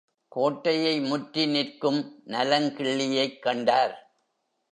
[0.27, 2.23] கோட்டையை முற்றி நிற்கும்
[2.27, 4.13] நலங்கிள்ளியைக் கண்டார்.